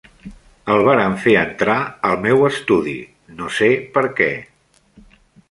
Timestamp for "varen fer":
0.87-1.35